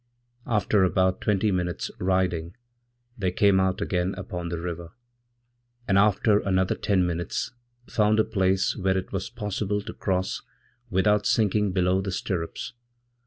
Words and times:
After 0.47 0.83
about 0.83 1.21
twenty 1.21 1.51
minutes' 1.51 1.91
riding 1.99 2.55
they 3.19 3.31
came 3.31 3.59
out 3.59 3.77
againupon 3.77 4.49
the 4.49 4.57
river, 4.59 4.93
and 5.87 5.95
after 5.95 6.39
another 6.39 6.73
ten 6.73 7.05
minutes 7.05 7.51
found 7.87 8.19
a 8.19 8.23
place 8.23 8.75
where 8.75 8.95
itwas 8.99 9.29
possible 9.29 9.79
to 9.81 9.93
cross 9.93 10.41
without 10.89 11.27
sinking 11.27 11.71
below 11.71 12.01
the 12.01 12.11
stirrups. 12.11 12.73